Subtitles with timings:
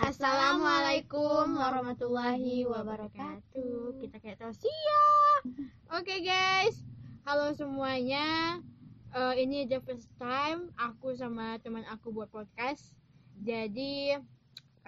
[0.00, 4.00] Assalamualaikum warahmatullahi wabarakatuh.
[4.00, 5.04] Kita kayak tausia.
[5.92, 6.80] Oke guys,
[7.28, 8.56] halo semuanya.
[9.12, 12.96] Eh, ini the first time aku sama teman aku buat podcast.
[13.44, 14.16] Jadi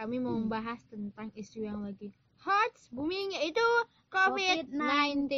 [0.00, 2.08] kami mau membahas tentang isu yang lagi
[2.40, 3.68] hot booming yaitu
[4.08, 5.28] COVID-19.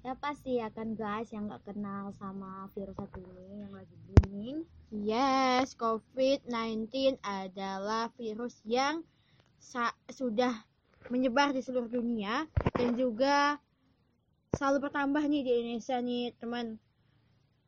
[0.00, 4.64] Ya pasti ya kan guys yang nggak kenal sama virus satu ini yang lagi booming.
[4.88, 9.04] Yes, COVID-19 adalah virus yang
[9.60, 10.56] sa- sudah
[11.12, 13.60] menyebar di seluruh dunia dan juga
[14.56, 16.80] selalu bertambah nih di Indonesia nih teman.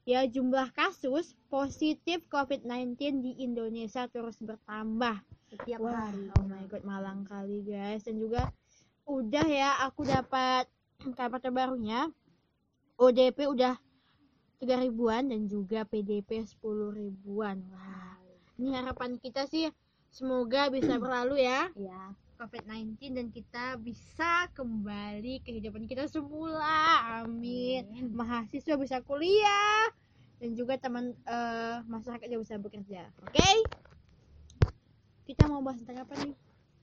[0.09, 5.21] Ya jumlah kasus positif COVID-19 di Indonesia terus bertambah.
[5.53, 6.33] Setiap Wah, hari.
[6.33, 8.09] oh my god, malang kali guys.
[8.09, 8.49] Dan juga
[9.05, 10.65] udah ya aku dapat
[11.13, 12.09] kabar terbarunya.
[13.03, 13.75] ODP udah
[14.63, 16.55] 3 ribuan dan juga PDP 10
[16.95, 17.59] ribuan.
[17.75, 18.15] Wah,
[18.63, 19.67] ini harapan kita sih
[20.07, 27.27] semoga bisa berlalu ya Ya, COVID-19 dan kita bisa kembali kehidupan kita semula.
[27.27, 27.91] Amin.
[27.91, 28.15] Amin.
[28.15, 29.91] Mahasiswa bisa kuliah
[30.39, 33.11] dan juga teman eh, masyarakat juga bisa bekerja.
[33.27, 33.51] Oke?
[35.27, 36.39] Kita mau bahas tentang apa nih?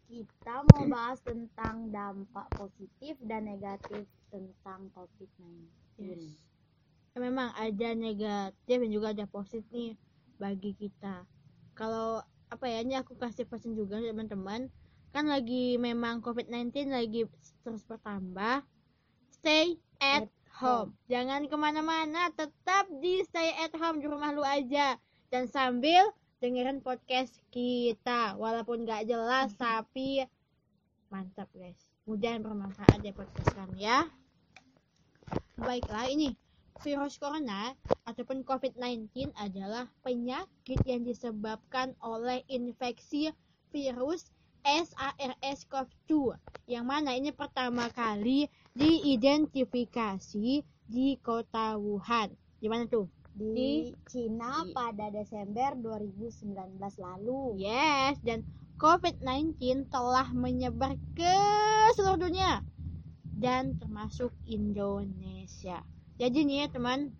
[0.09, 5.88] kita mau bahas tentang dampak positif dan negatif tentang COVID-19.
[5.99, 6.25] Yes.
[7.13, 9.99] Ya, memang ada negatif dan juga ada positif nih
[10.39, 11.27] bagi kita.
[11.75, 14.73] Kalau apa ya ini aku kasih pesan juga teman-teman
[15.09, 17.27] kan lagi memang COVID-19 lagi
[17.61, 18.63] terus bertambah.
[19.29, 20.91] Stay at At home.
[21.07, 24.99] Jangan ke mana-mana, tetap di stay at home di rumah lu aja
[25.31, 30.23] dan sambil dengerin podcast kita walaupun gak jelas tapi
[31.11, 31.75] mantap guys
[32.07, 34.07] mudah bermanfaat ya podcast kami ya
[35.59, 36.33] baiklah ini
[36.79, 37.75] virus corona
[38.07, 43.29] ataupun COVID-19 adalah penyakit yang disebabkan oleh infeksi
[43.69, 44.31] virus
[44.65, 46.35] SARS-CoV-2
[46.69, 48.45] yang mana ini pertama kali
[48.77, 52.29] diidentifikasi di kota Wuhan.
[52.61, 53.09] Di mana tuh?
[53.33, 57.61] Di Di- Cina di- pada Desember 2019 lalu.
[57.61, 58.45] Yes, dan
[58.77, 61.37] COVID-19 telah menyebar ke
[61.97, 62.61] seluruh dunia
[63.39, 65.79] dan termasuk Indonesia.
[66.19, 67.15] Jadi nih ya teman,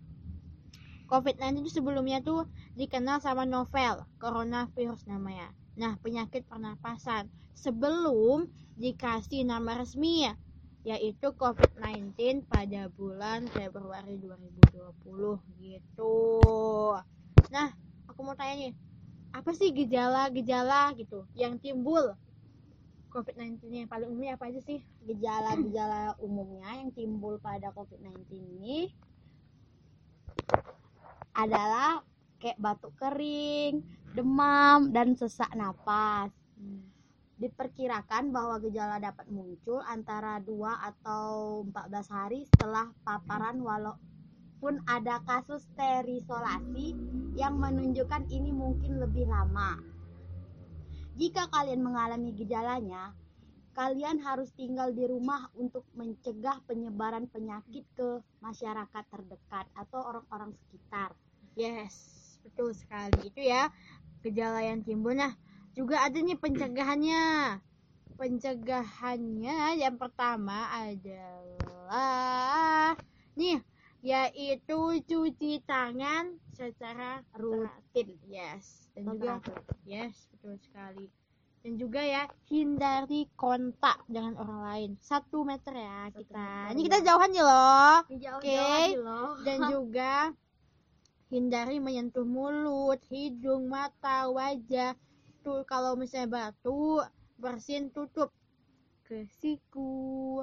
[1.08, 5.50] COVID-19 itu sebelumnya tuh dikenal sama novel coronavirus namanya.
[5.74, 10.36] Nah, penyakit pernapasan sebelum dikasih nama resmi ya,
[10.84, 16.16] yaitu COVID-19 pada bulan Februari 2020 gitu.
[17.50, 17.72] Nah,
[18.06, 18.72] aku mau tanya nih,
[19.32, 22.14] apa sih gejala-gejala gitu yang timbul
[23.10, 24.78] COVID-19 yang paling umumnya apa aja sih?
[25.04, 28.94] Gejala-gejala umumnya yang timbul pada COVID-19 ini
[31.34, 32.00] adalah
[32.40, 33.82] kayak batuk kering,
[34.14, 36.30] demam, dan sesak napas.
[37.40, 40.54] Diperkirakan bahwa gejala dapat muncul antara 2
[40.94, 46.92] atau 14 hari setelah paparan walaupun ada kasus terisolasi
[47.34, 49.99] yang menunjukkan ini mungkin lebih lama.
[51.20, 53.12] Jika kalian mengalami gejalanya,
[53.76, 61.12] kalian harus tinggal di rumah untuk mencegah penyebaran penyakit ke masyarakat terdekat atau orang-orang sekitar.
[61.60, 61.92] Yes,
[62.40, 63.28] betul sekali.
[63.28, 63.68] Itu ya
[64.24, 65.12] gejala yang timbul.
[65.12, 65.36] Nah,
[65.76, 67.60] juga ada nih pencegahannya.
[68.16, 72.16] Pencegahannya yang pertama adalah
[73.36, 73.60] nih
[74.00, 78.16] yaitu cuci tangan secara rutin.
[78.24, 79.32] Yes, dan juga
[79.84, 81.06] yes, betul sekali.
[81.60, 84.90] Dan juga ya hindari kontak dengan orang lain.
[85.04, 86.40] Satu meter ya Satu kita.
[86.40, 87.04] meter, Ini kita ya.
[87.12, 87.96] jauhan nih loh
[88.40, 88.64] Oke.
[88.96, 89.28] loh.
[89.44, 90.12] dan juga
[91.28, 94.96] hindari menyentuh mulut, hidung, mata, wajah.
[95.44, 97.04] Tuh kalau misalnya batuk,
[97.36, 98.32] bersihin tutup
[99.04, 100.40] ke siku.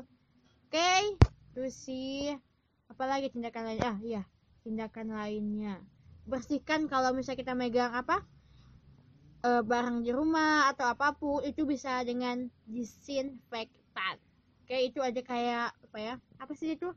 [0.70, 1.18] Oke,
[1.58, 2.38] terus sih
[2.92, 3.82] apalagi tindakan lain?
[3.84, 4.22] Ah, iya,
[4.64, 5.76] tindakan lainnya.
[6.28, 8.20] Bersihkan kalau misalnya kita megang apa?
[9.48, 14.16] eh, barang di rumah atau apa pun itu bisa dengan disinfektan.
[14.68, 16.14] Oke, itu aja kayak apa ya?
[16.42, 16.92] Apa sih itu?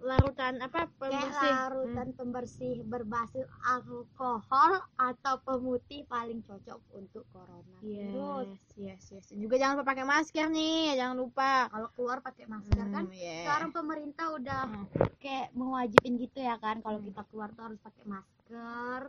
[0.00, 0.86] Larutan apa?
[0.86, 1.52] Kayak Pembersih.
[1.56, 8.52] larutan pembersih berbasis alkohol atau pemutih paling cocok untuk corona virus.
[8.76, 9.40] Yes, yes, yes.
[9.40, 11.68] Juga jangan lupa pakai masker nih, jangan lupa.
[11.72, 13.04] Kalau keluar pakai masker kan.
[13.08, 13.40] Hmm, yeah.
[13.44, 14.86] Sekarang pemerintah udah Hmm.
[15.16, 17.08] kayak mewajibin gitu ya kan kalau Hmm.
[17.08, 19.00] kita keluar tuh harus pakai masker.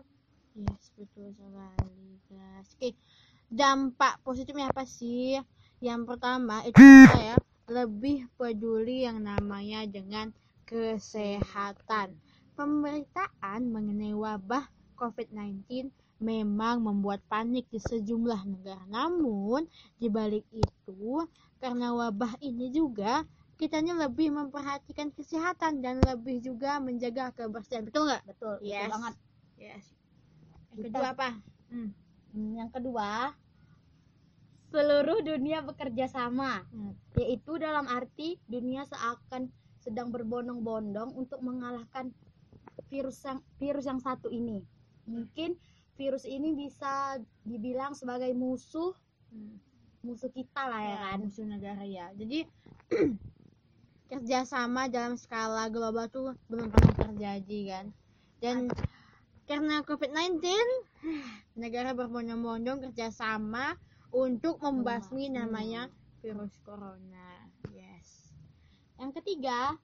[0.57, 2.67] Yes, betul sekali, guys.
[2.73, 2.89] Oke,
[3.51, 5.37] dampak positifnya apa sih?
[5.77, 6.81] Yang pertama itu
[7.13, 7.37] ya
[7.69, 10.33] lebih peduli yang namanya dengan
[10.67, 12.19] kesehatan.
[12.59, 14.67] Pemberitaan mengenai wabah
[14.99, 15.87] COVID-19
[16.19, 18.83] memang membuat panik di sejumlah negara.
[18.89, 21.23] Namun, di balik itu,
[21.61, 23.23] karena wabah ini juga
[23.57, 27.85] kitanya lebih memperhatikan kesehatan dan lebih juga menjaga kebersihan.
[27.85, 28.21] Betul nggak?
[28.25, 28.89] betul betul Yes.
[28.91, 29.13] banget
[29.57, 29.85] Yes.
[30.69, 31.29] Yang Kita- kedua apa?
[31.73, 31.89] Hmm,
[32.53, 33.09] yang kedua
[34.67, 36.93] seluruh dunia bekerja sama Hmm.
[37.17, 39.49] yaitu dalam arti dunia seakan
[39.87, 42.11] sedang berbondong-bondong untuk mengalahkan
[42.91, 44.59] virus yang virus yang satu ini.
[45.07, 45.55] Mungkin
[45.95, 48.91] virus ini bisa dibilang sebagai musuh
[49.27, 49.59] Hmm.
[50.07, 51.17] musuh kita lah ya ya kan.
[51.19, 52.07] musuh negara ya.
[52.15, 52.47] Jadi
[54.11, 57.85] kerjasama dalam skala global tuh belum pernah terjadi kan.
[58.39, 58.71] Dan
[59.51, 60.39] karena COVID-19
[61.63, 63.75] negara berbondong-bondong kerjasama
[64.15, 65.27] untuk membasmi.
[65.27, 65.91] namanya
[66.23, 67.36] virus corona
[68.97, 69.77] yang ketiga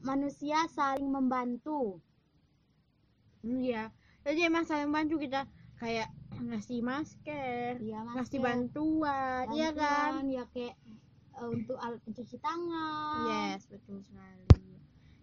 [0.00, 2.00] manusia saling membantu
[3.42, 3.88] hmm, ya
[4.24, 5.44] jadi emang saling bantu kita
[5.76, 10.76] kayak ngasih masker ya ngasih bantuan iya kan ya kayak
[11.34, 14.46] eh, untuk alat pencuci tangan Yes, betul sekali.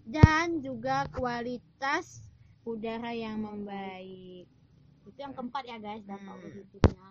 [0.01, 2.25] Dan juga kualitas
[2.65, 4.49] udara yang membaik.
[5.01, 6.43] itu yang keempat ya guys dampak Hmm.
[6.45, 7.07] positifnya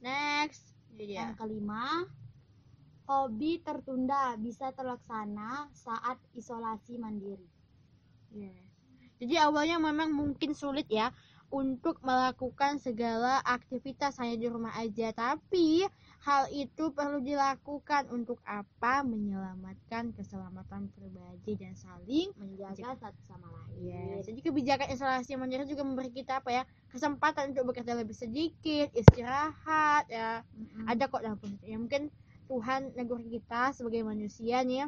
[0.00, 1.18] Next, ini dia.
[1.28, 2.08] Yang kelima,
[3.10, 7.50] hobi tertunda bisa terlaksana saat isolasi mandiri.
[8.30, 8.70] Yes.
[9.18, 11.10] Jadi awalnya memang mungkin sulit ya
[11.50, 15.82] untuk melakukan segala aktivitas hanya di rumah aja, tapi
[16.22, 19.02] hal itu perlu dilakukan untuk apa?
[19.02, 23.90] Menyelamatkan keselamatan pribadi dan saling Menjaga satu sama lain.
[23.90, 24.30] Yes.
[24.30, 26.62] Jadi kebijakan isolasi mandiri juga memberi kita apa ya
[26.94, 30.46] kesempatan untuk bekerja lebih sedikit, istirahat ya.
[30.54, 30.86] Mm-mm.
[30.86, 31.38] Ada kok dalam.
[31.66, 32.14] Ya mungkin
[32.50, 34.86] Tuhan negur kita sebagai manusia nih ya.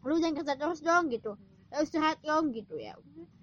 [0.00, 1.36] Lu jangan kerja terus dong gitu.
[1.68, 2.96] Ya, Istirahat dong gitu ya.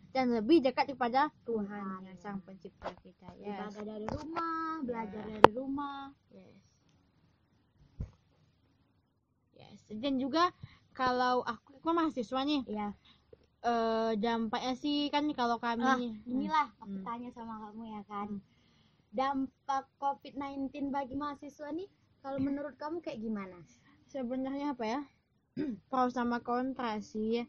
[0.09, 1.69] Dan lebih dekat kepada Tuhan
[2.01, 2.15] yang ya.
[2.17, 3.29] sang pencipta kita.
[3.37, 3.69] Yes.
[3.69, 5.29] Ibadah dari rumah, belajar Ya.
[5.37, 6.09] dari rumah.
[6.33, 6.57] Yes.
[9.55, 9.79] Yes.
[9.91, 10.49] Dan juga
[10.91, 12.89] kalau aku, aku mahasiswa nih, Iya.
[13.61, 17.05] eh dampaknya sih kan kalau kami Ah, nih, inilah aku Hmm.
[17.05, 18.27] tanya sama kamu ya kan.
[18.31, 18.41] Hmm.
[19.15, 21.87] Dampak COVID-19 bagi mahasiswa nih
[22.25, 23.61] kalau menurut kamu kayak gimana?
[24.09, 25.01] sebenarnya apa ya
[25.93, 27.45] pro sama kontra sih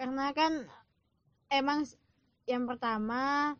[0.00, 0.64] karena kan
[1.52, 1.84] emang
[2.48, 3.52] yang pertama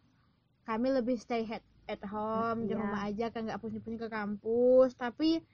[0.65, 2.81] kami lebih stay at, at home di Iya.
[2.81, 5.45] rumah aja kan nggak pusing-pusing ke kampus tapi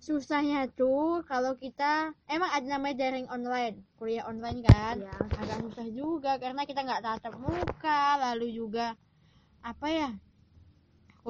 [0.00, 5.14] susahnya tuh kalau kita emang ada namanya daring online kuliah online kan Iya.
[5.38, 8.96] agak susah juga karena kita nggak tatap muka lalu juga
[9.60, 10.10] apa ya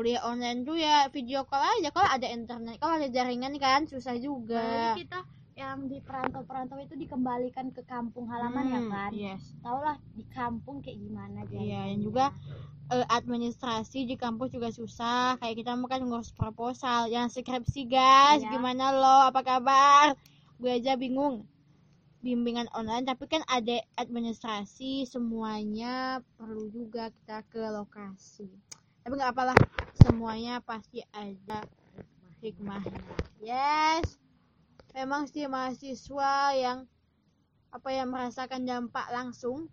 [0.00, 4.16] kuliah online tuh ya video call aja kalau ada internet kalau ada jaringan kan susah
[4.16, 5.20] juga Apalagi kita
[5.52, 9.10] yang di perantau-perantau itu dikembalikan ke kampung halaman ya Hmm, kan.
[9.12, 11.80] yes Tau lah di kampung kayak gimana Iya, jadinya.
[11.84, 12.24] dan juga
[12.90, 15.36] eh, administrasi di kampus juga susah.
[15.36, 18.40] Kayak kita mau kan ngurus proposal, yang skripsi guys.
[18.42, 18.50] Iya.
[18.50, 19.30] Gimana lo?
[19.30, 20.16] Apa kabar?
[20.58, 21.44] Gue aja bingung.
[22.18, 28.48] Bimbingan online, tapi kan ada administrasi, semuanya perlu juga kita ke lokasi.
[29.00, 29.56] Tapi nggak apalah,
[30.04, 31.64] semuanya pasti ada
[32.44, 33.00] hikmahnya.
[33.40, 34.20] Yes,
[34.92, 36.84] memang sih mahasiswa yang
[37.70, 39.70] apa yang merasakan dampak langsung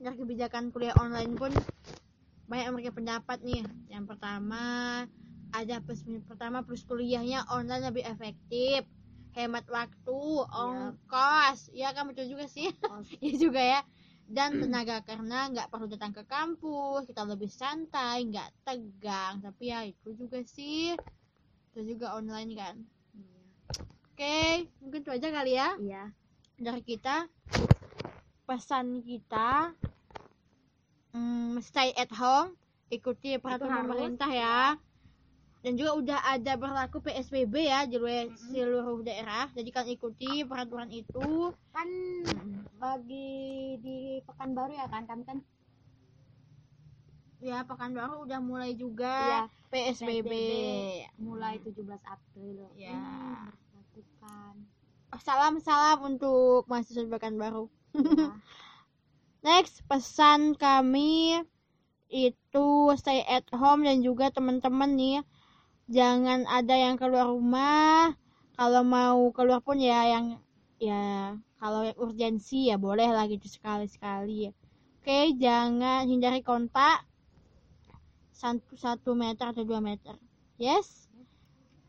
[0.00, 1.52] dari kebijakan kuliah online pun
[2.50, 3.62] banyak yang memberikan pendapat nih.
[3.88, 4.64] Yang pertama
[5.54, 8.84] ada plus pertama plus kuliahnya online lebih efektif.
[9.30, 11.70] Hemat waktu ongkos.
[11.70, 12.74] Ya kan betul juga sih.
[13.22, 13.80] Ya juga ya
[14.30, 19.42] dan tenaga karena nggak perlu datang ke kampus kita lebih santai nggak tegang.
[19.42, 20.94] Tapi ya itu juga sih.
[21.74, 22.76] Itu juga online kan.
[23.18, 23.42] Iya.
[24.14, 24.40] oke
[24.78, 25.68] mungkin itu aja kali ya.
[25.82, 26.04] Iya.
[26.60, 27.24] dari kita
[28.44, 29.72] pesan kita
[31.16, 32.54] mm, stay at home
[32.90, 34.76] ikuti peraturan pemerintah ya
[35.60, 38.00] dan juga udah ada berlaku PSBB ya di
[38.48, 39.52] seluruh daerah.
[39.52, 41.52] Jadi kalian ikuti peraturan itu.
[41.76, 41.88] Kan
[42.80, 45.38] bagi di Pekanbaru ya kan kami kan
[47.44, 50.32] ya Pekanbaru udah mulai juga Iya, PSBB,
[51.20, 51.76] mulai 17
[52.08, 52.72] April.
[52.80, 52.96] Ya.
[52.96, 54.54] Hmm, berlakukan.
[55.20, 57.68] salam salam untuk mahasiswa Pekanbaru.
[57.92, 58.32] Ya.
[59.44, 61.40] Next, pesan kami
[62.12, 65.20] itu stay at home dan juga teman-teman nih
[65.90, 68.14] jangan ada yang keluar rumah.
[68.54, 70.38] Kalau mau keluar pun ya yang
[70.78, 74.54] ya kalau yang urgensi ya boleh lah gitu sekali-sekali.
[75.00, 77.04] Oke, jangan hindari kontak
[78.30, 80.16] satu, satu meter atau dua meter.
[80.56, 81.08] Yes?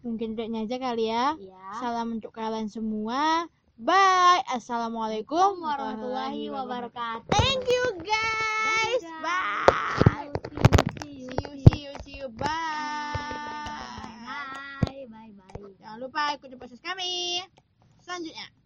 [0.01, 1.37] Mungkin itu aja kali ya.
[1.37, 1.63] Iya.
[1.77, 3.45] Salam untuk kalian semua.
[3.77, 4.41] Bye.
[4.49, 7.29] Assalamualaikum warahmatullahi wabarakatuh.
[7.29, 9.01] Thank you guys.
[9.21, 10.31] Bye.
[10.49, 12.29] You, See you, see you, see you.
[12.33, 13.11] Bye.
[14.81, 17.39] bye bye bye Jangan lupa ikuti proses kami
[18.03, 18.60] selanjutnya.